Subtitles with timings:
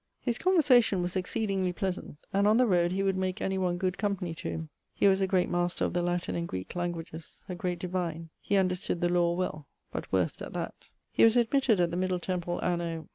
[0.19, 3.99] His conversation was exceedingly pleasant, and on the roade he would make any one good
[3.99, 4.69] company to him.
[4.95, 8.31] He was a great master of the Latin and Greke languages; a great divine.
[8.39, 10.73] He understood the lawe well, but worst at that.
[11.11, 13.09] He was admitted at the Middle Temple anno